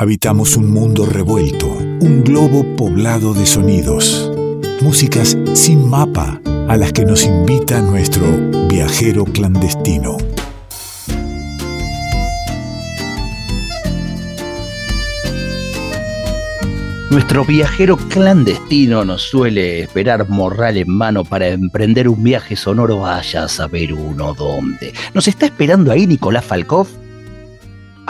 Habitamos 0.00 0.56
un 0.56 0.70
mundo 0.70 1.04
revuelto, 1.04 1.66
un 1.68 2.24
globo 2.24 2.64
poblado 2.74 3.34
de 3.34 3.44
sonidos, 3.44 4.32
músicas 4.80 5.36
sin 5.52 5.90
mapa 5.90 6.40
a 6.68 6.78
las 6.78 6.94
que 6.94 7.04
nos 7.04 7.22
invita 7.24 7.82
nuestro 7.82 8.24
viajero 8.70 9.26
clandestino. 9.26 10.16
Nuestro 17.10 17.44
viajero 17.44 17.98
clandestino 17.98 19.04
nos 19.04 19.20
suele 19.20 19.82
esperar 19.82 20.30
morral 20.30 20.78
en 20.78 20.88
mano 20.88 21.26
para 21.26 21.48
emprender 21.48 22.08
un 22.08 22.24
viaje 22.24 22.56
sonoro 22.56 23.00
vaya 23.00 23.44
a 23.44 23.48
saber 23.48 23.92
uno 23.92 24.32
dónde. 24.32 24.94
¿Nos 25.12 25.28
está 25.28 25.44
esperando 25.44 25.92
ahí 25.92 26.06
Nicolás 26.06 26.46
Falkov? 26.46 26.88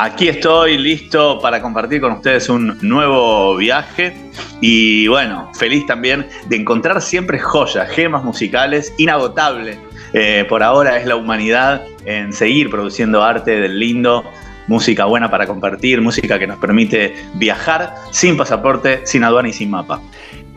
Aquí 0.02 0.28
estoy 0.28 0.78
listo 0.78 1.38
para 1.42 1.60
compartir 1.60 2.00
con 2.00 2.12
ustedes 2.12 2.48
un 2.48 2.78
nuevo 2.80 3.54
viaje 3.54 4.16
y 4.62 5.06
bueno, 5.08 5.50
feliz 5.52 5.84
también 5.84 6.26
de 6.48 6.56
encontrar 6.56 7.02
siempre 7.02 7.38
joyas, 7.38 7.90
gemas 7.90 8.24
musicales, 8.24 8.94
inagotable. 8.96 9.78
Eh, 10.14 10.46
por 10.48 10.62
ahora 10.62 10.96
es 10.96 11.04
la 11.04 11.16
humanidad 11.16 11.82
en 12.06 12.32
seguir 12.32 12.70
produciendo 12.70 13.22
arte 13.22 13.60
del 13.60 13.78
lindo 13.78 14.24
música 14.68 15.04
buena 15.04 15.30
para 15.30 15.46
compartir, 15.46 16.00
música 16.00 16.38
que 16.38 16.46
nos 16.46 16.56
permite 16.58 17.14
viajar 17.34 17.94
sin 18.10 18.38
pasaporte, 18.38 19.02
sin 19.04 19.22
aduana 19.22 19.50
y 19.50 19.52
sin 19.52 19.68
mapa. 19.68 20.00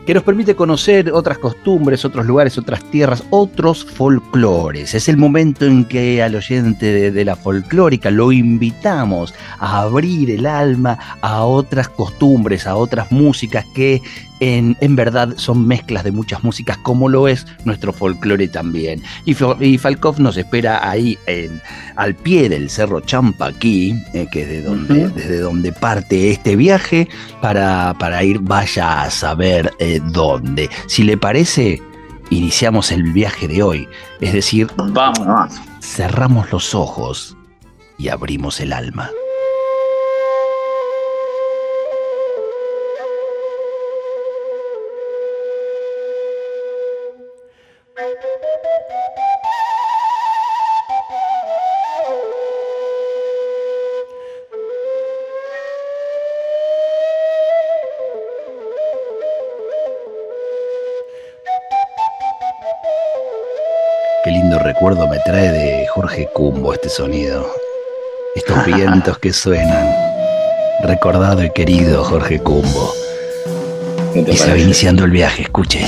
Que 0.06 0.12
nos 0.12 0.22
permite 0.22 0.54
conocer 0.54 1.10
otras 1.12 1.38
costumbres, 1.38 2.04
otros 2.04 2.26
lugares, 2.26 2.58
otras 2.58 2.84
tierras, 2.90 3.24
otros 3.30 3.84
folclores. 3.84 4.94
Es 4.94 5.08
el 5.08 5.16
momento 5.16 5.64
en 5.64 5.86
que 5.86 6.22
al 6.22 6.34
oyente 6.34 6.86
de, 6.86 7.10
de 7.10 7.24
la 7.24 7.36
folclórica 7.36 8.10
lo 8.10 8.30
invitamos 8.30 9.32
a 9.58 9.80
abrir 9.80 10.30
el 10.30 10.44
alma 10.44 10.98
a 11.22 11.44
otras 11.44 11.88
costumbres, 11.88 12.66
a 12.66 12.76
otras 12.76 13.10
músicas 13.10 13.64
que 13.74 14.02
en, 14.40 14.96
verdad 14.96 15.34
son 15.36 15.66
mezclas 15.66 16.04
de 16.04 16.12
muchas 16.12 16.42
músicas, 16.42 16.76
como 16.78 17.08
lo 17.08 17.28
es 17.28 17.46
nuestro 17.64 17.92
folclore 17.92 18.48
también. 18.48 19.02
Y, 19.24 19.36
y 19.60 19.78
Falkov 19.78 20.20
nos 20.20 20.36
espera 20.36 20.88
ahí 20.88 21.18
en, 21.26 21.60
al 21.96 22.14
pie 22.14 22.48
del 22.48 22.70
Cerro 22.70 23.00
Champaquí, 23.00 23.94
eh, 24.12 24.26
que 24.30 24.42
es 24.42 24.48
de 24.48 24.62
donde, 24.62 25.08
desde 25.08 25.38
donde 25.38 25.72
parte 25.72 26.30
este 26.30 26.56
viaje, 26.56 27.08
para, 27.40 27.94
para 27.98 28.22
ir, 28.24 28.40
vaya 28.40 29.02
a 29.02 29.10
saber 29.10 29.72
eh, 29.78 30.00
dónde. 30.12 30.68
Si 30.86 31.04
le 31.04 31.16
parece, 31.16 31.80
iniciamos 32.30 32.92
el 32.92 33.04
viaje 33.12 33.48
de 33.48 33.62
hoy. 33.62 33.88
Es 34.20 34.32
decir, 34.32 34.68
Vamos. 34.76 35.52
cerramos 35.80 36.50
los 36.52 36.74
ojos 36.74 37.36
y 37.98 38.08
abrimos 38.08 38.60
el 38.60 38.72
alma. 38.72 39.10
Recuerdo 64.64 65.06
me 65.06 65.18
trae 65.20 65.52
de 65.52 65.86
Jorge 65.88 66.28
Cumbo 66.32 66.72
este 66.72 66.88
sonido. 66.88 67.46
Estos 68.34 68.64
vientos 68.66 69.18
que 69.18 69.32
suenan. 69.32 69.94
Recordado 70.82 71.44
y 71.44 71.50
querido 71.50 72.02
Jorge 72.02 72.40
Cumbo. 72.40 72.92
Y 74.14 74.36
se 74.36 74.50
va 74.50 74.58
iniciando 74.58 75.04
el 75.04 75.10
viaje, 75.10 75.42
escuche. 75.42 75.86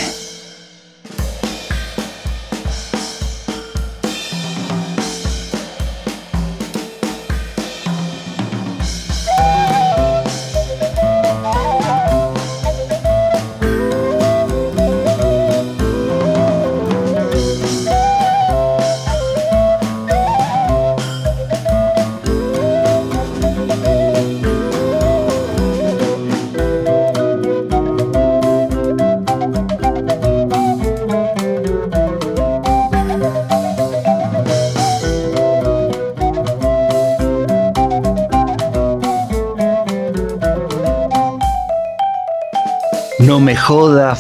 Me 43.46 43.54
joda, 43.54 44.16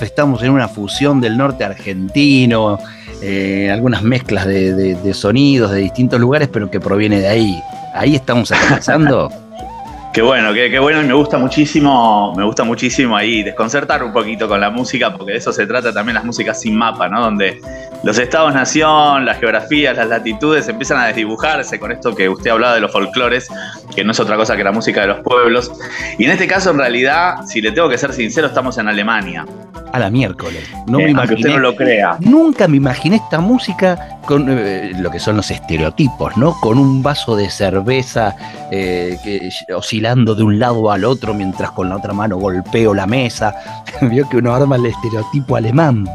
estamos 0.00 0.42
en 0.42 0.50
una 0.50 0.66
fusión 0.66 1.20
del 1.20 1.36
norte 1.36 1.62
argentino, 1.62 2.78
eh, 3.20 3.70
algunas 3.70 4.02
mezclas 4.02 4.46
de, 4.46 4.72
de- 4.74 4.94
de 4.94 5.12
sonidos 5.14 5.72
de 5.72 5.80
distintos 5.80 6.18
lugares, 6.18 6.48
pero 6.50 6.70
que 6.70 6.80
proviene 6.80 7.20
de 7.20 7.28
ahí. 7.28 7.62
Ahí 7.94 8.14
estamos 8.16 8.50
aterrizando. 8.52 9.30
Qué 10.12 10.20
bueno, 10.20 10.52
qué, 10.52 10.70
qué 10.70 10.78
bueno 10.78 11.00
y 11.00 11.06
me 11.06 11.14
gusta 11.14 11.38
muchísimo, 11.38 12.34
me 12.36 12.44
gusta 12.44 12.64
muchísimo 12.64 13.16
ahí 13.16 13.42
desconcertar 13.42 14.02
un 14.04 14.12
poquito 14.12 14.46
con 14.46 14.60
la 14.60 14.68
música, 14.68 15.10
porque 15.10 15.32
de 15.32 15.38
eso 15.38 15.54
se 15.54 15.66
trata 15.66 15.90
también 15.90 16.16
las 16.16 16.24
músicas 16.24 16.60
sin 16.60 16.76
mapa, 16.76 17.08
¿no? 17.08 17.22
Donde 17.22 17.58
los 18.02 18.18
estados-nación, 18.18 19.24
las 19.24 19.38
geografías, 19.38 19.96
las 19.96 20.08
latitudes 20.08 20.68
empiezan 20.68 20.98
a 20.98 21.06
desdibujarse 21.06 21.80
con 21.80 21.92
esto 21.92 22.14
que 22.14 22.28
usted 22.28 22.50
hablaba 22.50 22.74
de 22.74 22.80
los 22.82 22.92
folclores, 22.92 23.48
que 23.96 24.04
no 24.04 24.12
es 24.12 24.20
otra 24.20 24.36
cosa 24.36 24.54
que 24.54 24.64
la 24.64 24.72
música 24.72 25.00
de 25.00 25.06
los 25.06 25.20
pueblos. 25.20 25.72
Y 26.18 26.24
en 26.26 26.30
este 26.32 26.46
caso, 26.46 26.72
en 26.72 26.78
realidad, 26.78 27.36
si 27.46 27.62
le 27.62 27.72
tengo 27.72 27.88
que 27.88 27.96
ser 27.96 28.12
sincero, 28.12 28.48
estamos 28.48 28.76
en 28.76 28.88
Alemania. 28.88 29.46
A 29.94 29.98
la 29.98 30.08
miércoles. 30.10 30.62
No 30.86 30.98
Eh, 31.00 31.12
me 31.12 31.20
aunque 31.20 31.34
usted 31.34 31.48
imaginé. 31.50 31.54
no 31.54 31.58
lo 31.58 31.76
crea. 31.76 32.16
Nunca 32.20 32.66
me 32.66 32.78
imaginé 32.78 33.16
esta 33.16 33.40
música 33.40 34.18
con 34.26 34.46
eh, 34.48 34.92
lo 34.98 35.10
que 35.10 35.18
son 35.18 35.36
los 35.36 35.50
estereotipos, 35.50 36.34
¿no? 36.38 36.54
Con 36.62 36.78
un 36.78 37.02
vaso 37.02 37.36
de 37.36 37.50
cerveza 37.50 38.34
eh, 38.70 39.18
que- 39.22 39.50
de 40.02 40.42
un 40.42 40.58
lado 40.58 40.90
al 40.90 41.04
otro 41.04 41.32
mientras 41.32 41.70
con 41.70 41.88
la 41.88 41.96
otra 41.96 42.12
mano 42.12 42.36
golpeo 42.36 42.92
la 42.92 43.06
mesa. 43.06 43.54
Vio 44.02 44.28
que 44.28 44.38
uno 44.38 44.52
arma 44.52 44.74
el 44.74 44.86
estereotipo 44.86 45.54
alemán. 45.54 46.08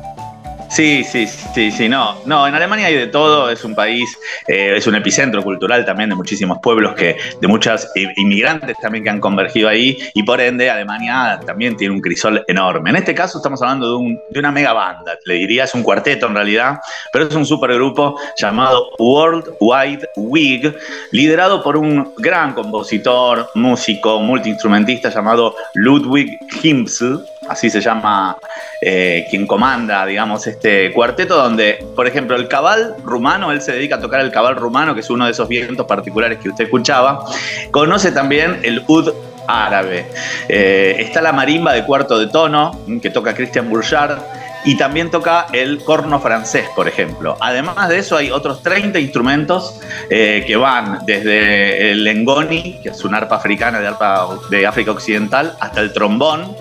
Sí, 0.70 1.04
sí, 1.06 1.26
sí, 1.28 1.72
sí, 1.72 1.88
no. 1.88 2.18
No, 2.26 2.46
en 2.46 2.54
Alemania 2.54 2.88
hay 2.88 2.96
de 2.96 3.08
todo, 3.08 3.50
es 3.50 3.64
un 3.64 3.74
país, 3.74 4.18
eh, 4.48 4.74
es 4.76 4.86
un 4.86 4.96
epicentro 4.96 5.42
cultural 5.42 5.86
también 5.86 6.10
de 6.10 6.16
muchísimos 6.16 6.60
pueblos 6.62 6.94
que, 6.94 7.18
de 7.40 7.48
muchas 7.48 7.90
i- 7.96 8.08
inmigrantes 8.22 8.76
también 8.82 9.04
que 9.04 9.10
han 9.10 9.20
convergido 9.22 9.70
ahí, 9.70 9.98
y 10.14 10.24
por 10.24 10.42
ende 10.42 10.70
Alemania 10.70 11.40
también 11.46 11.78
tiene 11.78 11.94
un 11.96 12.02
crisol 12.02 12.44
enorme. 12.48 12.90
En 12.90 12.98
este 12.98 13.16
caso 13.16 13.38
estamos 13.40 13.62
hablando 13.62 13.88
de, 13.92 13.96
un- 13.96 14.20
de 14.30 14.40
una 14.40 14.52
mega 14.52 14.74
banda, 14.74 15.18
le 15.26 15.36
diría, 15.36 15.64
es 15.64 15.74
un 15.74 15.84
cuarteto 15.84 16.28
en 16.28 16.36
realidad, 16.36 16.80
pero 17.14 17.28
es 17.28 17.34
un 17.36 17.46
supergrupo 17.46 18.20
llamado 18.38 18.90
World 19.00 19.54
Wide 19.62 20.10
Wig, 20.18 20.76
liderado 21.12 21.64
por 21.64 21.78
un 21.78 22.14
gran 22.18 22.54
compositor, 22.54 23.50
músico, 23.56 24.20
multiinstrumentista 24.20 25.10
llamado 25.10 25.56
Ludwig 25.76 26.38
Himsl, 26.62 27.20
así 27.50 27.70
se 27.70 27.82
llama 27.82 28.38
eh, 28.82 29.26
quien 29.30 29.48
comanda, 29.48 30.06
digamos, 30.06 30.46
este 30.48 30.92
cuarteto, 30.94 31.36
donde, 31.36 31.86
por 31.96 32.08
ejemplo, 32.08 32.36
el 32.36 32.48
cabal 32.48 32.96
rumano, 33.04 33.52
él 33.52 33.62
se 33.62 33.74
dedica 33.74 33.96
a 33.96 34.00
tocar 34.00 34.22
el 34.22 34.32
cabal 34.32 34.56
rumano, 34.56 34.94
que 34.94 35.02
es 35.02 35.10
uno 35.10 35.26
de 35.26 35.32
esos 35.32 35.48
vientos 35.48 35.86
particulares 35.86 36.40
que 36.40 36.50
usted 36.50 36.66
escuchaba, 36.66 37.26
conoce 37.72 38.12
también 38.12 38.60
el 38.64 38.84
ud 38.88 39.12
árabe. 39.48 40.06
Eh, 40.50 40.98
está 41.00 41.22
la 41.22 41.32
marimba 41.32 41.74
de 41.74 41.86
cuarto 41.86 42.20
de 42.20 42.28
tono, 42.28 42.80
que 43.02 43.10
toca 43.10 43.34
Christian 43.34 43.70
Bourgeard, 43.70 44.20
y 44.66 44.76
también 44.76 45.10
toca 45.10 45.48
el 45.54 45.82
corno 45.84 46.20
francés, 46.20 46.66
por 46.76 46.90
ejemplo. 46.90 47.38
Además 47.40 47.88
de 47.88 48.00
eso, 48.00 48.18
hay 48.18 48.32
otros 48.32 48.62
30 48.64 49.00
instrumentos 49.00 49.80
eh, 50.10 50.44
que 50.46 50.58
van 50.58 51.00
desde 51.06 51.92
el 51.92 52.04
lengoni, 52.04 52.80
que 52.84 52.90
es 52.90 53.06
una 53.06 53.18
arpa 53.20 53.38
africana 53.38 53.80
de, 53.80 53.88
arpa 53.88 54.28
de 54.50 54.68
África 54.68 54.92
Occidental, 54.92 55.56
hasta 55.62 55.80
el 55.80 55.94
trombón, 55.94 56.54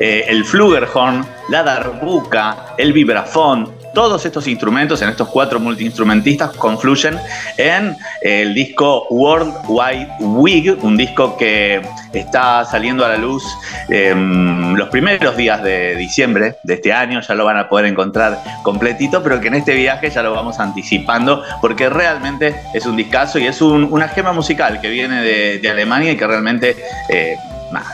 eh, 0.00 0.24
el 0.28 0.44
flugelhorn, 0.44 1.24
la 1.48 1.62
darbuka, 1.62 2.74
el 2.76 2.92
vibrafón, 2.92 3.76
todos 3.96 4.26
estos 4.26 4.46
instrumentos, 4.46 5.00
en 5.00 5.08
estos 5.08 5.26
cuatro 5.28 5.58
multiinstrumentistas, 5.58 6.50
confluyen 6.50 7.18
en 7.56 7.96
el 8.20 8.52
disco 8.52 9.06
World 9.08 9.54
Wide 9.68 10.08
Wig, 10.20 10.76
un 10.82 10.98
disco 10.98 11.34
que 11.38 11.80
está 12.12 12.66
saliendo 12.66 13.06
a 13.06 13.08
la 13.08 13.16
luz 13.16 13.42
em, 13.88 14.74
los 14.74 14.90
primeros 14.90 15.34
días 15.34 15.62
de 15.62 15.96
diciembre 15.96 16.56
de 16.62 16.74
este 16.74 16.92
año, 16.92 17.22
ya 17.22 17.34
lo 17.34 17.46
van 17.46 17.56
a 17.56 17.70
poder 17.70 17.86
encontrar 17.86 18.38
completito, 18.62 19.22
pero 19.22 19.40
que 19.40 19.48
en 19.48 19.54
este 19.54 19.74
viaje 19.74 20.10
ya 20.10 20.22
lo 20.22 20.34
vamos 20.34 20.60
anticipando 20.60 21.42
porque 21.62 21.88
realmente 21.88 22.54
es 22.74 22.84
un 22.84 22.96
discazo 22.96 23.38
y 23.38 23.46
es 23.46 23.62
una 23.62 24.08
gema 24.08 24.34
musical 24.34 24.78
que 24.78 24.90
viene 24.90 25.22
de, 25.22 25.70
Alemania 25.70 26.12
y 26.12 26.16
que 26.18 26.26
realmente... 26.26 26.76
Eh, 27.08 27.36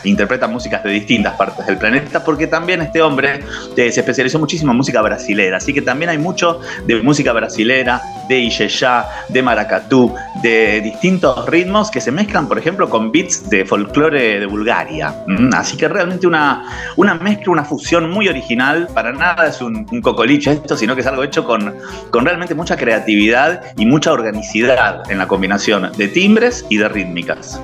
interpreta 0.05 0.47
músicas 0.47 0.83
de 0.85 0.91
distintas 0.91 1.35
partes 1.35 1.67
del 1.67 1.79
planeta, 1.79 2.25
porque 2.25 2.47
también 2.47 2.83
este 2.83 3.03
hombre 3.03 3.41
eh, 3.77 3.93
se 3.93 4.01
especializó 4.01 4.39
muchísimo 4.39 4.73
en 4.73 4.79
música 4.79 5.01
brasilera, 5.03 5.57
así 5.57 5.73
que 5.73 5.83
también 5.83 6.11
hay 6.11 6.19
mucho 6.19 6.61
de 6.87 7.03
música 7.03 7.33
brasilera, 7.33 8.01
de 8.29 8.39
Iyeyá, 8.39 9.07
de 9.29 9.43
maracatú, 9.43 10.15
de 10.43 10.81
distintos 10.81 11.47
ritmos 11.47 11.91
que 11.91 12.01
se 12.01 12.11
mezclan, 12.11 12.49
por 12.49 12.59
ejemplo, 12.59 12.89
con 12.89 13.13
beats 13.13 13.49
de 13.51 13.65
folclore 13.65 14.41
de 14.41 14.47
Bulgaria. 14.47 15.15
Así 15.55 15.77
que 15.77 15.89
realmente 15.89 16.27
una, 16.27 16.93
una 16.97 17.15
mezcla, 17.15 17.53
una 17.53 17.65
fusión 17.65 18.11
muy 18.11 18.29
original, 18.29 18.89
para 18.95 19.13
nada 19.13 19.47
es 19.47 19.61
un, 19.61 19.87
un 19.91 20.01
cocoliche 20.01 20.53
esto, 20.53 20.77
sino 20.77 20.95
que 20.95 21.01
es 21.01 21.07
algo 21.07 21.23
hecho 21.23 21.45
con, 21.45 21.75
con 22.11 22.25
realmente 22.25 22.55
mucha 22.55 22.77
creatividad 22.77 23.63
y 23.77 23.87
mucha 23.87 24.13
organicidad 24.13 25.11
en 25.11 25.19
la 25.19 25.27
combinación 25.27 25.91
de 25.97 26.09
timbres 26.09 26.65
y 26.69 26.77
de 26.77 26.89
rítmicas 26.89 27.61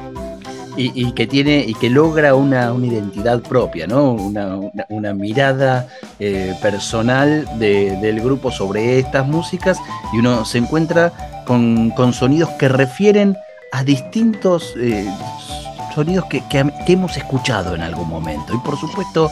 y, 0.79 1.13
que 1.13 1.27
tiene 1.27 1.65
y 1.67 1.75
que 1.75 1.91
logra 1.91 2.35
una, 2.35 2.73
identidad 2.81 3.41
propia, 3.41 3.87
¿no? 3.87 4.13
Una, 4.13 5.13
mirada 5.13 5.89
eh, 6.21 6.55
personal 6.63 7.47
del 7.59 8.21
grupo 8.21 8.53
sobre 8.53 8.99
estas 8.99 9.27
músicas 9.27 9.79
y 10.13 10.19
uno 10.19 10.45
se 10.45 10.59
encuentra 10.59 11.13
con, 11.47 11.93
sonidos 12.13 12.51
que 12.51 12.69
refieren 12.69 13.37
a 13.73 13.83
distintos 13.83 14.75
eh, 14.79 15.11
sonidos 15.95 16.27
que, 16.27 16.43
hemos 16.87 17.17
escuchado 17.17 17.75
en 17.75 17.83
algún 17.83 18.09
momento. 18.09 18.55
Y 18.55 18.59
por 18.59 18.79
supuesto 18.79 19.31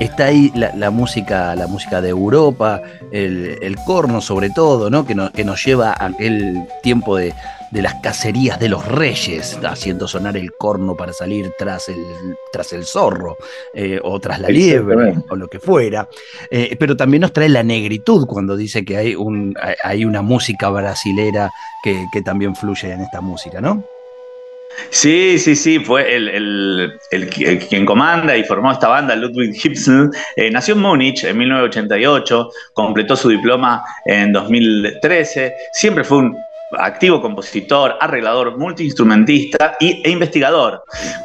está 0.00 0.26
ahí 0.26 0.50
la, 0.54 0.90
música, 0.90 1.54
la 1.54 1.66
música 1.66 2.00
de 2.00 2.08
Europa, 2.08 2.80
el, 3.10 3.76
corno 3.84 4.22
sobre 4.22 4.48
todo, 4.50 4.88
¿no? 4.88 5.04
que, 5.04 5.14
que 5.34 5.44
nos 5.44 5.62
lleva 5.64 5.90
a 5.90 6.06
aquel 6.06 6.66
tiempo 6.82 7.16
de, 7.16 7.34
de 7.70 7.82
las 7.82 7.94
cacerías 8.02 8.58
de 8.58 8.68
los 8.68 8.86
reyes, 8.86 9.58
haciendo 9.64 10.06
sonar 10.08 10.36
el 10.36 10.52
corno 10.52 10.96
para 10.96 11.12
salir 11.12 11.52
tras 11.58 11.88
el, 11.88 12.04
tras 12.52 12.72
el 12.72 12.84
zorro 12.84 13.36
eh, 13.74 14.00
o 14.02 14.18
tras 14.20 14.40
la 14.40 14.48
liebre 14.48 15.14
o 15.28 15.36
lo 15.36 15.48
que 15.48 15.58
fuera. 15.58 16.08
Eh, 16.50 16.76
pero 16.78 16.96
también 16.96 17.22
nos 17.22 17.32
trae 17.32 17.48
la 17.48 17.62
negritud 17.62 18.26
cuando 18.26 18.56
dice 18.56 18.84
que 18.84 18.96
hay, 18.96 19.14
un, 19.14 19.54
hay 19.82 20.04
una 20.04 20.22
música 20.22 20.68
brasilera 20.70 21.52
que, 21.82 22.22
también 22.24 22.56
fluye 22.56 22.90
en 22.92 23.02
esta 23.02 23.20
música, 23.20 23.60
¿no? 23.60 23.84
Sí, 24.90 25.38
sí, 25.38 25.54
sí, 25.54 25.78
fue 25.78 26.16
el, 26.16 26.98
quien 27.68 27.86
comanda 27.86 28.36
y 28.36 28.44
formó 28.44 28.72
esta 28.72 28.88
banda, 28.88 29.14
Ludwig 29.14 29.54
Hipsel, 29.54 30.10
eh, 30.34 30.50
nació 30.50 30.74
en 30.74 30.80
Múnich 30.80 31.24
en 31.24 31.38
1988, 31.38 32.50
completó 32.74 33.16
su 33.16 33.28
diploma 33.28 33.82
en 34.04 34.32
2013, 34.32 35.54
siempre 35.72 36.04
fue 36.04 36.18
un 36.18 36.36
activo 36.72 37.20
compositor, 37.20 37.96
arreglador, 38.00 38.58
multiinstrumentista 38.58 39.76
y, 39.78 40.02
e 40.04 40.10
investigador. 40.10 40.82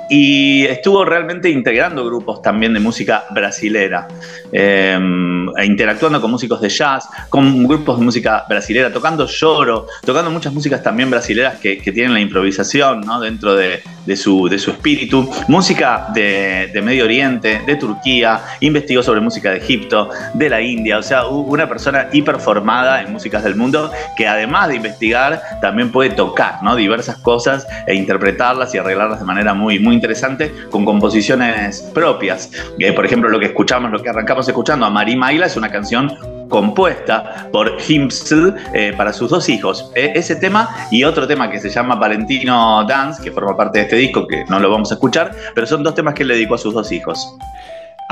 Y 0.10 0.66
estuvo 0.66 1.04
realmente 1.06 1.50
integrando 1.50 2.06
grupos 2.06 2.42
también 2.42 2.74
de 2.74 2.80
música 2.80 3.26
brasilera, 3.32 4.08
em, 4.52 5.50
e 5.58 5.66
interactuando 5.66 6.22
con 6.22 6.32
músicos 6.32 6.62
de 6.62 6.70
jazz, 6.70 7.08
con 7.30 7.68
grupos 7.68 7.98
de 8.00 8.06
música 8.06 8.46
brasilera, 8.48 8.92
tocando 8.92 9.26
lloro, 9.26 9.88
tocando 10.06 10.30
muchas 10.30 10.54
músicas 10.54 10.84
también 10.84 11.10
brasileras 11.10 11.60
que, 11.60 11.82
tienen 11.92 12.14
la 12.14 12.22
improvisación 12.22 13.02
¿no? 13.02 13.20
dentro 13.20 13.54
de, 13.54 13.82
su, 14.16 14.48
de, 14.48 14.58
su, 14.60 14.72
espíritu. 14.72 15.30
Música 15.50 16.08
de, 16.14 16.70
de, 16.74 16.82
Medio 16.82 17.04
Oriente, 17.04 17.62
de 17.66 17.76
Turquía, 17.76 18.42
investigó 18.62 19.04
sobre 19.04 19.20
música 19.20 19.52
de 19.52 19.58
Egipto, 19.58 20.10
de 20.34 20.50
la 20.50 20.62
India, 20.62 20.98
o 21.00 21.04
sea, 21.04 21.28
una 21.28 21.68
persona 21.68 22.08
hiperformada 22.14 23.02
en 23.02 23.12
músicas 23.12 23.44
del 23.44 23.56
mundo 23.56 23.92
que 24.16 24.26
además 24.26 24.70
de 24.70 24.76
investigar, 24.76 25.31
también 25.62 25.92
puede 25.92 26.12
tocar 26.12 26.62
¿no? 26.64 26.76
diversas 26.76 27.18
cosas 27.18 27.68
e 27.88 27.96
interpretarlas 27.96 28.74
y 28.74 28.78
arreglarlas 28.78 29.20
de 29.20 29.26
manera 29.26 29.54
muy, 29.54 29.80
muy 29.80 29.96
interesante 29.96 30.52
con 30.70 30.86
composiciones 30.86 31.82
propias. 31.94 32.52
Eh, 32.80 32.94
por 32.94 33.06
ejemplo, 33.06 33.30
lo 33.30 33.40
que 33.40 33.48
escuchamos, 33.48 33.92
lo 33.92 34.02
que 34.02 34.10
arrancamos 34.10 34.48
escuchando 34.48 34.86
a 34.86 34.90
Marí 34.90 35.16
Maila 35.16 35.46
es 35.46 35.56
una 35.56 35.70
canción 35.70 36.18
compuesta 36.50 37.50
por 37.52 37.78
Himsl 37.88 38.54
eh, 38.74 38.94
para 38.96 39.14
sus 39.14 39.32
dos 39.32 39.50
hijos. 39.50 39.92
Eh, 39.96 40.12
ese 40.16 40.36
tema 40.36 40.70
y 40.92 41.04
otro 41.04 41.28
tema 41.28 41.50
que 41.50 41.60
se 41.60 41.70
llama 41.70 41.96
Valentino 41.96 42.86
Dance, 42.88 43.24
que 43.24 43.32
forma 43.32 43.58
parte 43.58 43.80
de 43.80 43.86
este 43.86 43.96
disco, 43.96 44.28
que 44.28 44.46
no 44.46 44.60
lo 44.60 44.70
vamos 44.70 44.92
a 44.92 44.96
escuchar, 44.96 45.32
pero 45.56 45.66
son 45.66 45.82
dos 45.82 45.96
temas 45.96 46.14
que 46.14 46.24
él 46.24 46.28
le 46.28 46.36
dedicó 46.36 46.56
a 46.56 46.60
sus 46.60 46.74
dos 46.74 46.92
hijos. 46.92 47.36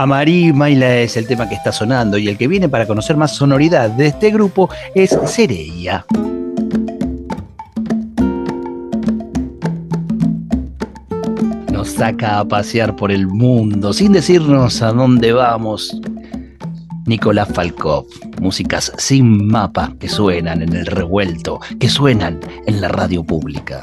Marí 0.06 0.54
Maila 0.54 0.96
es 0.98 1.18
el 1.18 1.28
tema 1.28 1.50
que 1.50 1.56
está 1.56 1.72
sonando 1.72 2.18
y 2.18 2.30
el 2.30 2.38
que 2.38 2.48
viene 2.48 2.70
para 2.70 2.88
conocer 2.88 3.18
más 3.18 3.36
sonoridad 3.36 3.90
de 3.90 4.08
este 4.08 4.32
grupo 4.32 4.70
es 4.96 5.18
Sereia. 5.26 6.06
Saca 11.90 12.40
a 12.40 12.46
pasear 12.46 12.96
por 12.96 13.12
el 13.12 13.28
mundo 13.28 13.94
sin 13.94 14.14
decirnos 14.14 14.82
a 14.82 14.92
dónde 14.92 15.34
vamos. 15.34 16.00
Nicolás 17.06 17.50
Falkov, 17.54 18.06
músicas 18.40 18.92
sin 18.98 19.48
mapa 19.48 19.94
que 20.00 20.08
suenan 20.08 20.62
en 20.62 20.76
el 20.76 20.86
revuelto, 20.86 21.60
que 21.80 21.90
suenan 21.90 22.40
en 22.68 22.82
la 22.82 22.88
radio 22.88 23.24
pública. 23.24 23.82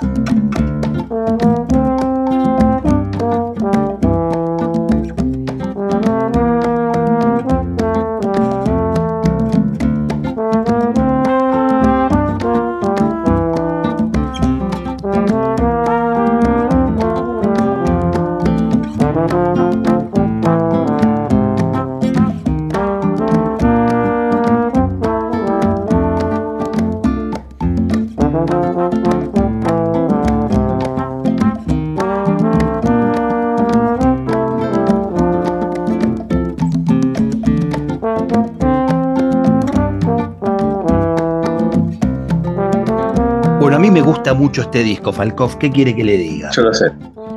Mucho 44.35 44.63
este 44.63 44.83
disco, 44.83 45.13
Falkov. 45.13 45.59
¿Qué 45.59 45.71
quiere 45.71 45.95
que 45.95 46.05
le 46.05 46.17
diga? 46.17 46.51
Yo 46.53 46.63
lo 46.63 46.73
sé. 46.73 46.87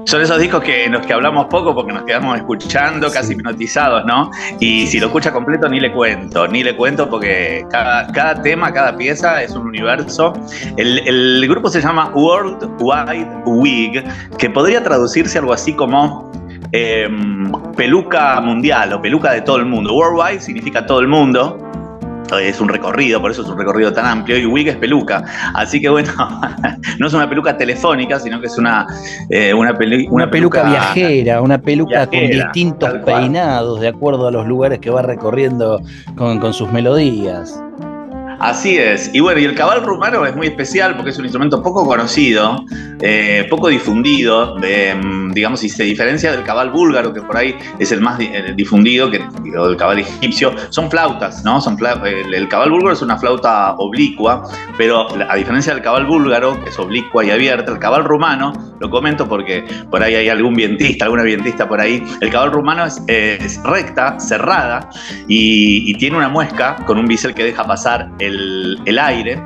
Son 0.06 0.22
esos 0.22 0.40
discos 0.40 0.64
que 0.64 0.86
en 0.86 0.94
los 0.94 1.06
que 1.06 1.14
hablamos 1.14 1.48
poco 1.48 1.74
porque 1.76 1.94
nos 1.94 2.04
quedamos 2.04 2.38
escuchando, 2.38 3.12
casi 3.12 3.34
hipnotizados, 3.34 4.06
¿no? 4.06 4.32
Y 4.60 4.88
si 4.88 5.00
lo 5.00 5.08
escucha 5.08 5.32
completo, 5.32 5.68
ni 5.68 5.80
le 5.80 5.92
cuento, 5.92 6.48
ni 6.48 6.64
le 6.64 6.76
cuento 6.76 7.10
porque 7.10 7.66
cada, 7.70 8.42
tema, 8.42 8.72
cada 8.72 8.96
pieza 8.96 9.42
es 9.44 9.52
un 9.52 9.68
universo. 9.68 10.34
El, 10.78 11.48
grupo 11.48 11.70
se 11.70 11.82
llama 11.82 12.12
World 12.14 12.70
Wide 12.80 13.30
Wig, 13.46 14.04
que 14.38 14.50
podría 14.50 14.84
traducirse 14.84 15.40
algo 15.40 15.54
así 15.54 15.74
como 15.74 16.32
em, 16.72 17.52
peluca 17.76 18.40
mundial 18.42 18.94
o 18.94 19.02
peluca 19.02 19.32
de 19.32 19.42
todo 19.42 19.58
el 19.58 19.66
mundo. 19.66 19.94
Worldwide 19.94 20.42
significa 20.42 20.86
todo 20.86 21.00
el 21.00 21.08
mundo 21.08 21.69
es 22.38 22.60
un 22.60 22.70
recorrido, 22.70 23.22
por 23.22 23.32
eso 23.32 23.42
es 23.42 23.48
un 23.48 23.58
recorrido 23.58 23.92
tan 23.92 24.06
amplio, 24.06 24.38
y 24.38 24.46
Wig 24.46 24.68
es 24.68 24.76
peluca. 24.76 25.24
Así 25.56 25.82
que 25.82 25.90
bueno, 25.90 26.12
no 27.00 27.08
es 27.08 27.14
una 27.14 27.28
peluca 27.28 27.58
telefónica, 27.58 28.20
sino 28.20 28.40
que 28.40 28.48
es 28.48 28.58
una, 28.58 28.86
eh, 29.30 29.54
una, 29.54 29.76
peluca, 29.78 30.70
viajera, 30.70 31.42
una 31.42 31.58
peluca 31.58 32.06
con 32.08 32.20
distintos 32.20 32.94
peinados 33.06 33.80
de 33.80 33.88
acuerdo 33.88 34.28
a 34.28 34.32
los 34.32 34.46
lugares 34.46 34.80
que 34.80 34.90
va 34.90 35.02
recorriendo 35.02 35.82
con, 36.16 36.54
sus 36.54 36.72
melodías. 36.72 37.62
Así 38.40 38.78
es. 38.78 39.12
Y 39.14 39.20
bueno, 39.20 39.42
y 39.42 39.46
el 39.46 39.54
cabal 39.54 39.84
rumano 39.84 40.26
es 40.26 40.34
muy 40.34 40.48
especial 40.48 40.96
porque 40.96 41.12
es 41.12 41.18
un 41.18 41.26
instrumento 41.26 41.62
poco 41.62 41.86
conocido, 41.86 42.64
eh, 43.02 43.46
poco 43.50 43.68
difundido, 43.68 44.56
mm, 44.56 45.32
digamos, 45.32 45.62
y 45.64 45.70
se 45.70 45.84
diferencia 45.84 46.32
del 46.32 46.44
cabal 46.44 46.70
búlgaro, 46.70 47.12
que 47.12 47.22
por 47.22 47.36
ahí 47.36 47.56
es 47.78 47.92
el 47.92 48.00
más 48.00 48.18
eh, 48.22 48.54
difundido, 48.56 49.12
que, 49.12 49.22
o 49.58 49.68
del 49.68 49.76
cabal 49.76 50.00
egipcio. 50.00 50.54
Son 50.70 50.90
flautas, 50.90 51.44
¿no? 51.44 51.60
Son 51.60 51.78
el, 52.06 52.48
cabal 52.48 52.72
búlgaro 52.72 52.94
es 52.94 53.02
una 53.02 53.18
flauta 53.18 53.76
oblicua, 53.78 54.44
pero 54.78 55.08
a 55.30 55.36
diferencia 55.36 55.74
del 55.74 55.84
cabal 55.84 56.06
búlgaro, 56.06 56.64
que 56.64 56.70
es 56.70 56.80
oblicua 56.80 57.26
y 57.26 57.32
abierta, 57.32 57.74
el 57.74 57.80
cabal 57.80 58.06
rumano, 58.06 58.54
lo 58.80 58.90
comento 58.90 59.28
porque 59.28 59.66
por 59.92 60.02
ahí 60.02 60.16
hay 60.16 60.30
algún 60.30 60.54
vientista, 60.54 61.06
alguna 61.06 61.24
vientista 61.24 61.68
por 61.68 61.82
ahí, 61.82 62.04
el 62.22 62.30
cabal 62.30 62.52
rumano 62.54 62.86
es, 62.86 63.62
recta, 63.64 64.18
cerrada, 64.20 64.90
y, 65.28 65.92
y 65.92 65.94
tiene 65.96 66.16
una 66.16 66.30
muesca 66.30 66.78
con 66.86 66.98
un 66.98 67.06
bisel 67.06 67.34
que 67.34 67.44
deja 67.44 67.66
pasar 67.66 68.10
el, 68.20 68.29
aire. 69.00 69.40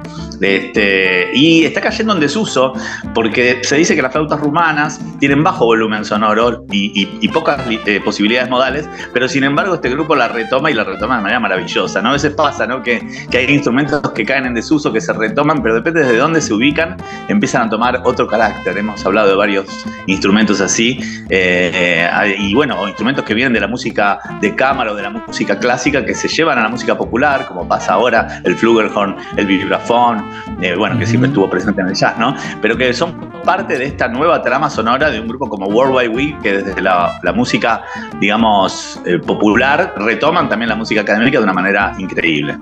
Este, 0.43 1.29
y 1.33 1.63
está 1.63 1.81
cayendo 1.81 2.13
en 2.13 2.19
desuso 2.19 2.73
porque 3.13 3.59
se 3.63 3.77
dice 3.77 3.95
que 3.95 4.01
las 4.01 4.11
flautas 4.11 4.39
rumanas 4.39 4.99
tienen 5.19 5.43
bajo 5.43 5.65
volumen 5.65 6.03
sonoro 6.05 6.65
y, 6.71 7.27
pocas 7.29 7.61
eh, 7.85 7.99
posibilidades 8.03 8.49
modales, 8.49 8.87
pero 9.11 9.27
sin 9.27 9.43
embargo 9.43 9.75
este 9.75 9.89
grupo 9.89 10.15
la 10.15 10.27
retoma 10.27 10.69
y 10.69 10.75
la 10.75 10.83
retoma 10.83 11.15
de 11.15 11.21
manera 11.23 11.39
maravillosa. 11.39 12.01
¿no? 12.01 12.09
A 12.09 12.13
veces 12.13 12.33
pasa 12.35 12.67
¿no? 12.67 12.83
que, 12.83 13.01
hay 13.33 13.45
instrumentos 13.45 14.01
que 14.11 14.25
caen 14.25 14.45
en 14.45 14.53
desuso, 14.53 14.93
que 14.93 15.01
se 15.01 15.13
retoman, 15.13 15.63
pero 15.63 15.75
depende 15.75 16.03
de 16.03 16.17
dónde 16.17 16.41
se 16.41 16.53
ubican, 16.53 16.97
empiezan 17.27 17.67
a 17.67 17.69
tomar 17.69 18.01
otro 18.03 18.27
carácter. 18.27 18.77
Hemos 18.77 19.03
hablado 19.05 19.29
de 19.29 19.35
varios 19.35 19.65
instrumentos 20.05 20.61
así, 20.61 20.99
eh, 21.29 22.35
y 22.37 22.53
bueno, 22.53 22.87
instrumentos 22.87 23.25
que 23.25 23.33
vienen 23.33 23.53
de 23.53 23.59
la 23.59 23.67
música 23.67 24.19
de 24.41 24.55
cámara 24.55 24.91
o 24.91 24.95
de 24.95 25.03
la 25.03 25.09
música 25.09 25.57
clásica 25.57 26.05
que 26.05 26.13
se 26.13 26.27
llevan 26.27 26.59
a 26.59 26.63
la 26.63 26.69
música 26.69 26.97
popular, 26.97 27.45
como 27.47 27.67
pasa 27.67 27.93
ahora, 27.93 28.41
el 28.43 28.55
flugelhorn, 28.55 29.15
el 29.37 29.45
vibrafón, 29.45 30.23
eh, 30.61 30.75
bueno, 30.75 30.97
que 30.97 31.05
siempre 31.05 31.29
estuvo 31.29 31.49
presente 31.49 31.81
en 31.81 31.87
el 31.87 31.95
jazz, 31.95 32.17
¿no? 32.17 32.35
Pero 32.61 32.77
que 32.77 32.93
son 32.93 33.31
parte 33.43 33.77
de 33.77 33.85
esta 33.85 34.07
nueva 34.07 34.41
trama 34.41 34.69
sonora 34.69 35.09
de 35.09 35.19
un 35.19 35.27
grupo 35.27 35.49
como 35.49 35.67
Worldwide 35.67 36.09
Week, 36.09 36.41
que 36.41 36.61
desde 36.63 36.81
la, 36.81 37.19
música, 37.35 37.83
digamos, 38.19 39.01
eh, 39.05 39.19
popular, 39.19 39.93
retoman 39.97 40.49
también 40.49 40.69
la 40.69 40.75
música 40.75 41.01
académica 41.01 41.39
de 41.39 41.43
una 41.43 41.53
manera 41.53 41.93
increíble. 41.97 42.57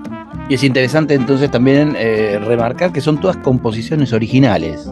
Y 0.48 0.54
es 0.54 0.64
interesante 0.64 1.14
entonces 1.14 1.50
también 1.50 1.94
eh, 1.96 2.40
remarcar 2.44 2.92
que 2.92 3.00
son 3.00 3.18
todas 3.20 3.36
composiciones 3.38 4.12
originales. 4.12 4.90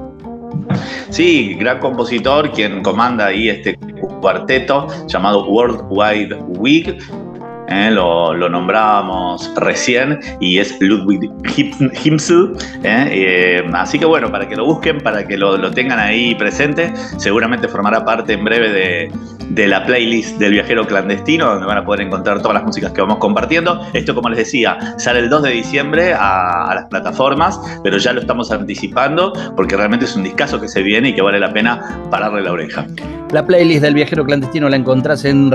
Sí, 1.11 1.55
gran 1.55 1.81
compositor, 1.81 2.53
quien 2.53 2.83
comanda 2.83 3.27
ahí 3.27 3.49
este 3.49 3.77
cuarteto 4.21 4.87
llamado 5.07 5.49
Worldwide 5.49 6.37
Week, 6.59 6.97
¿eh? 7.71 7.91
lo, 7.91 8.49
nombrábamos 8.49 9.53
recién 9.57 10.21
y 10.41 10.59
es 10.59 10.77
Ludwig 10.81 11.31
Himsel. 12.05 12.53
¿eh? 12.83 13.09
Eh, 13.11 13.71
así 13.73 13.99
que 13.99 14.05
bueno, 14.05 14.31
para 14.31 14.49
que 14.49 14.57
lo 14.57 14.67
busquen, 14.67 15.01
para 15.01 15.27
que 15.27 15.37
lo, 15.37 15.71
tengan 15.71 15.99
ahí 15.99 16.35
presente, 16.35 16.93
seguramente 17.17 17.69
formará 17.69 18.05
parte 18.05 18.35
en 18.35 18.45
breve 18.45 19.11
de, 19.51 19.67
la 19.67 19.85
playlist 19.85 20.39
del 20.39 20.53
viajero 20.53 20.87
clandestino, 20.87 21.47
donde 21.47 21.67
van 21.67 21.79
a 21.79 21.85
poder 21.85 22.01
encontrar 22.01 22.41
todas 22.41 22.55
las 22.55 22.65
músicas 22.65 22.93
que 22.93 23.01
vamos 23.03 23.19
compartiendo. 23.19 23.81
Esto, 23.93 24.15
como 24.15 24.29
les 24.31 24.39
decía, 24.39 24.95
sale 24.97 25.21
el 25.21 25.29
2 25.29 25.43
de 25.43 25.51
diciembre 25.51 26.15
a, 26.15 26.73
las 26.75 26.87
plataformas, 26.87 27.61
pero 27.85 27.99
ya 27.99 28.13
lo 28.13 28.21
estamos 28.21 28.51
anticipando 28.51 29.33
porque 29.57 29.77
realmente 29.77 30.07
es 30.07 30.17
un 30.17 30.23
discazo 30.23 30.61
que 30.61 30.69
se 30.69 30.83
viene 30.83 31.11
y 31.11 31.15
que 31.15 31.23
vale 31.23 31.39
la 31.39 31.53
pena 31.53 32.01
pararle 32.11 32.43
la 32.43 32.53
oreja. 32.53 32.87
La 33.33 33.47
playlist 33.47 33.83
del 33.83 33.95
viajero 33.95 34.25
clandestino 34.25 34.69
la 34.69 34.75
encontrás 34.75 35.25
en 35.25 35.53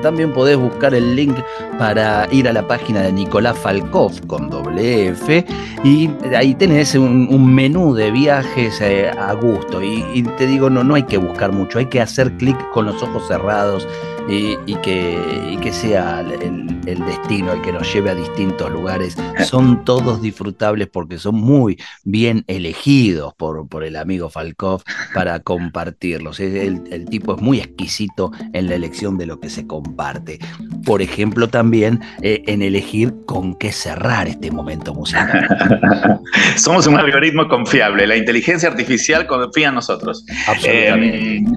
También 0.00 0.32
podés 0.32 0.56
buscar 0.56 0.94
el 0.94 1.16
link 1.16 1.36
para 1.78 2.28
ir 2.32 2.48
a 2.48 2.52
la 2.52 2.66
página 2.66 3.02
de 3.02 3.12
Nicolás 3.12 3.58
Falkov 3.58 4.26
con 4.26 4.50
doble 4.50 5.08
F 5.08 5.44
y 5.84 6.10
ahí 6.34 6.54
tenés 6.54 6.94
un, 6.94 7.54
menú 7.54 7.94
de 7.94 8.10
viajes 8.10 8.80
eh, 8.80 9.10
a 9.10 9.32
gusto. 9.34 9.82
Y, 9.82 10.04
y, 10.14 10.22
te 10.22 10.46
digo, 10.46 10.70
no, 10.70 10.84
no 10.84 10.94
hay 10.94 11.04
que 11.04 11.18
buscar 11.18 11.52
mucho 11.52 11.78
hay 11.78 11.86
que 11.86 12.00
hacer 12.00 12.32
clic 12.36 12.56
con 12.70 12.86
los 12.86 13.02
ojos 13.02 13.26
cerrados 13.28 13.86
y, 14.28 14.56
que, 14.82 15.58
que, 15.62 15.72
sea 15.72 16.20
el, 16.20 17.04
destino 17.06 17.52
el 17.52 17.62
que 17.62 17.72
nos 17.72 17.92
lleve 17.92 18.10
a 18.10 18.14
distintos 18.14 18.70
lugares. 18.70 19.16
Son 19.44 19.84
todos 19.84 20.20
disfrutables 20.20 20.88
porque 20.88 21.18
son 21.18 21.36
muy 21.36 21.78
bien 22.04 22.44
elegidos 22.46 23.34
por, 23.34 23.66
por 23.68 23.84
el 23.84 23.96
amigo 23.96 24.28
Falkov 24.28 24.82
para 25.14 25.40
compartirlos. 25.40 26.40
El, 26.40 27.06
tipo 27.08 27.34
es 27.36 27.40
muy 27.40 27.58
exquisito 27.58 28.32
en 28.52 28.68
la 28.68 28.74
elección 28.74 29.16
de 29.16 29.26
lo 29.26 29.40
que 29.40 29.48
se 29.48 29.66
comparte. 29.66 30.38
Por 30.84 31.00
ejemplo, 31.00 31.48
también 31.48 32.00
eh, 32.22 32.42
en 32.46 32.62
elegir 32.62 33.14
con 33.26 33.54
qué 33.54 33.72
cerrar 33.72 34.28
este 34.28 34.50
momento 34.50 34.94
musical. 34.94 35.48
Somos 36.56 36.86
un 36.86 36.96
algoritmo 36.96 37.48
confiable. 37.48 38.06
La 38.06 38.16
inteligencia 38.16 38.68
artificial 38.68 39.26
confía 39.26 39.68
en 39.68 39.74
nosotros. 39.74 40.24
Absolutamente. 40.46 41.36
Em, 41.36 41.56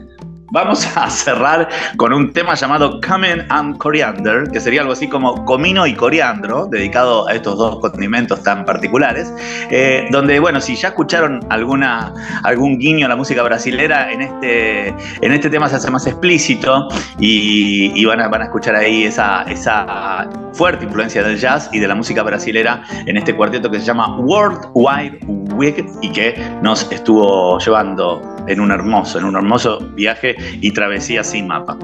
Vamos 0.52 0.86
a 0.98 1.10
cerrar 1.10 1.70
con 1.96 2.12
un 2.12 2.34
tema 2.34 2.56
llamado 2.56 3.00
Coming 3.00 3.46
and 3.48 3.78
Coriander, 3.78 4.50
que 4.52 4.60
sería 4.60 4.82
algo 4.82 4.92
así 4.92 5.08
como 5.08 5.46
comino 5.46 5.88
y 5.88 5.94
coriandro, 5.94 6.66
dedicado 6.66 7.26
a 7.30 7.34
estos 7.36 7.58
dos 7.58 7.80
condimentos 7.80 8.44
tan 8.44 8.66
particulares, 8.66 9.34
eh, 9.70 10.10
donde, 10.12 10.42
bueno, 10.42 10.60
si 10.60 10.76
ya 10.76 10.90
escucharon 10.90 11.40
alguna, 11.50 12.14
algún 12.44 12.78
guiño 12.80 13.06
a 13.06 13.10
la 13.10 13.16
música 13.16 13.44
brasilera, 13.44 14.12
en 14.12 14.24
este, 14.24 14.88
en 15.22 15.32
este 15.32 15.50
tema 15.50 15.70
se 15.70 15.78
hace 15.78 15.90
más 15.90 16.06
explícito 16.06 16.90
y, 17.18 18.04
van, 18.04 18.20
a, 18.20 18.28
van 18.28 18.42
a 18.42 18.46
escuchar 18.46 18.76
ahí 18.76 19.06
esa, 19.06 19.44
esa 19.44 20.28
fuerte 20.52 20.84
influencia 20.84 21.24
del 21.24 21.38
jazz 21.38 21.70
y 21.72 21.80
de 21.80 21.88
la 21.88 21.96
música 21.96 22.24
brasilera 22.24 22.84
en 23.06 23.16
este 23.16 23.34
cuarteto 23.34 23.72
que 23.72 23.80
se 23.80 23.86
llama 23.86 24.18
World 24.18 24.68
Wide 24.74 25.20
Week 25.56 25.86
y 26.02 26.12
que 26.12 26.36
nos 26.62 26.92
estuvo 26.92 27.58
llevando 27.60 28.22
en 28.48 28.60
un 28.60 28.72
hermoso, 28.72 29.20
en 29.20 29.26
un 29.26 29.36
hermoso 29.36 29.80
viaje 29.96 30.36
y 30.62 30.72
travesía 30.72 31.24
sin 31.24 31.48
mapa. 31.48 31.78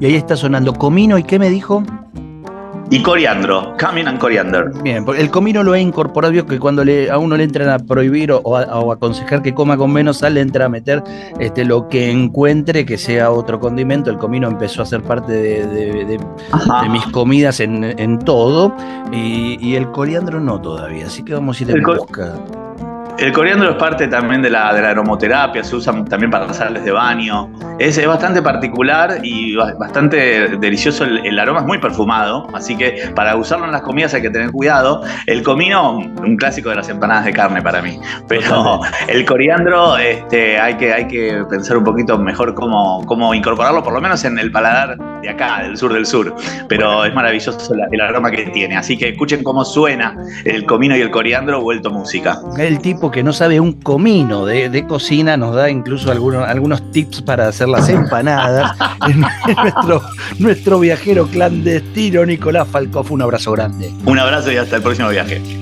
Y 0.00 0.06
ahí 0.06 0.14
está 0.14 0.36
sonando 0.36 0.74
comino 0.74 1.18
y 1.18 1.24
qué 1.24 1.38
me 1.38 1.50
dijo? 1.50 1.82
Y 2.92 3.02
coriandro, 3.02 3.74
coming 3.80 4.04
and 4.04 4.18
coriander. 4.18 4.70
Bien, 4.82 5.02
porque 5.02 5.22
el 5.22 5.30
comino 5.30 5.62
lo 5.62 5.74
he 5.74 5.80
incorporado, 5.80 6.30
vio 6.30 6.44
que 6.44 6.58
cuando 6.58 6.84
le, 6.84 7.10
a 7.10 7.16
uno 7.16 7.38
le 7.38 7.44
entran 7.44 7.70
a 7.70 7.78
prohibir 7.78 8.30
o, 8.32 8.54
a, 8.54 8.92
aconsejar 8.92 9.40
que 9.40 9.54
coma 9.54 9.78
con 9.78 9.90
menos 9.94 10.18
sal, 10.18 10.34
le 10.34 10.42
entra 10.42 10.66
a 10.66 10.68
meter 10.68 11.02
este, 11.40 11.64
lo 11.64 11.88
que 11.88 12.10
encuentre 12.10 12.84
que 12.84 12.98
sea 12.98 13.30
otro 13.30 13.58
condimento. 13.60 14.10
El 14.10 14.18
comino 14.18 14.46
empezó 14.46 14.82
a 14.82 14.84
ser 14.84 15.00
parte 15.02 15.32
de, 15.32 16.20
mis 16.90 17.06
comidas 17.06 17.60
en, 17.60 18.18
todo 18.18 18.76
y, 19.10 19.74
el 19.74 19.90
coriandro 19.90 20.38
no 20.38 20.60
todavía, 20.60 21.06
así 21.06 21.22
que 21.22 21.32
vamos 21.32 21.58
a 21.58 21.62
ir 21.62 21.70
en 21.70 21.82
busca. 21.82 22.34
El 23.22 23.30
coriandro 23.32 23.70
es 23.70 23.76
parte 23.76 24.08
también 24.08 24.42
de 24.42 24.50
la, 24.50 24.74
de 24.74 24.82
la 24.82 24.90
aromoterapia, 24.90 25.62
se 25.62 25.76
usa 25.76 25.92
también 26.06 26.28
para 26.28 26.52
sales 26.52 26.84
de 26.84 26.90
baño. 26.90 27.52
Es, 27.78 28.04
bastante 28.04 28.42
particular 28.42 29.20
y 29.22 29.54
bastante 29.54 30.56
delicioso. 30.58 31.04
El, 31.04 31.38
aroma 31.38 31.60
es 31.60 31.66
muy 31.66 31.78
perfumado, 31.78 32.48
así 32.52 32.76
que 32.76 33.12
para 33.14 33.36
usarlo 33.36 33.66
en 33.66 33.70
las 33.70 33.82
comidas 33.82 34.12
hay 34.14 34.22
que 34.22 34.30
tener 34.30 34.50
cuidado. 34.50 35.04
El 35.26 35.44
comino, 35.44 35.98
un 35.98 36.36
clásico 36.36 36.70
de 36.70 36.74
las 36.74 36.88
empanadas 36.88 37.24
de 37.26 37.32
carne 37.32 37.62
para 37.62 37.80
mí. 37.80 38.00
Pero 38.26 38.80
el 39.06 39.24
coriandro 39.24 39.96
este, 39.98 40.58
hay, 40.58 40.74
que, 40.74 40.92
hay 40.92 41.06
que 41.06 41.44
pensar 41.48 41.76
un 41.76 41.84
poquito 41.84 42.18
mejor 42.18 42.54
cómo, 42.54 43.06
cómo 43.06 43.34
incorporarlo, 43.34 43.84
por 43.84 43.92
lo 43.92 44.00
menos 44.00 44.24
en 44.24 44.36
el 44.36 44.50
paladar 44.50 44.96
de 45.22 45.30
acá, 45.30 45.62
del 45.62 45.76
sur 45.76 45.92
del 45.92 46.04
sur. 46.04 46.34
Pero 46.68 47.04
es 47.04 47.14
maravilloso 47.14 47.74
el 47.90 48.00
aroma 48.00 48.30
que 48.30 48.46
tiene. 48.46 48.76
Así 48.76 48.98
que 48.98 49.10
escuchen 49.10 49.42
cómo 49.42 49.64
suena 49.64 50.16
el 50.44 50.66
comino 50.66 50.96
y 50.96 51.00
el 51.00 51.10
coriandro 51.10 51.62
vuelto 51.62 51.90
música. 51.90 52.40
El 52.58 52.80
tipo 52.80 53.10
que 53.10 53.22
no 53.22 53.32
sabe 53.32 53.60
un 53.60 53.74
comino 53.74 54.44
de, 54.44 54.84
cocina 54.86 55.36
nos 55.36 55.54
da 55.54 55.70
incluso 55.70 56.10
algunos, 56.10 56.46
algunos 56.48 56.90
tips 56.90 57.22
para 57.22 57.48
hacer 57.48 57.68
las 57.68 57.88
empanadas. 57.88 58.76
nuestro, 59.62 60.02
nuestro 60.38 60.80
viajero 60.80 61.26
clandestino 61.26 62.26
Nicolás 62.26 62.68
Falcoff, 62.68 63.10
un 63.10 63.22
abrazo 63.22 63.52
grande. 63.52 63.92
Un 64.04 64.18
abrazo 64.18 64.50
y 64.50 64.56
hasta 64.56 64.76
el 64.76 64.82
próximo 64.82 65.08
viaje. 65.08 65.61